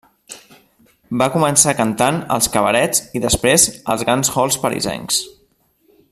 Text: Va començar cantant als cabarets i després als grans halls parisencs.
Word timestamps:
Va 1.21 1.27
començar 1.35 1.75
cantant 1.81 2.17
als 2.37 2.49
cabarets 2.57 3.05
i 3.19 3.23
després 3.29 3.67
als 3.95 4.07
grans 4.11 4.35
halls 4.37 4.61
parisencs. 4.65 5.25